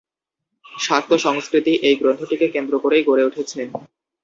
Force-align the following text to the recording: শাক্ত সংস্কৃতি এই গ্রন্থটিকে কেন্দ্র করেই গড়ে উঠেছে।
শাক্ত 0.65 1.11
সংস্কৃতি 1.25 1.73
এই 1.87 1.95
গ্রন্থটিকে 1.95 2.47
কেন্দ্র 2.55 2.73
করেই 2.83 3.03
গড়ে 3.07 3.27
উঠেছে। 3.29 3.59